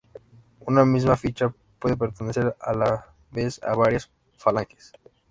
[0.61, 4.93] Una misma ficha puede pertenecer a la vez a varias falanges.